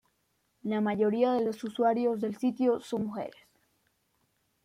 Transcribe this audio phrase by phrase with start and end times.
[0.63, 3.39] La mayoría de los usuarios del sitio son mujeres.